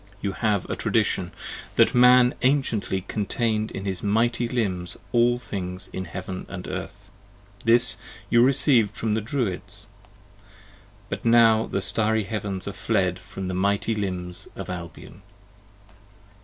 [0.19, 1.31] You have a tradition,
[1.75, 7.11] that Man anciently contain'd in his mighty limbs all things in Heaven & Earth:
[7.65, 9.85] this you recieved from the Druids.
[10.41, 10.41] 15"
[11.09, 15.21] But now the Starry Heavens are fled from the mighty limbs of Albion."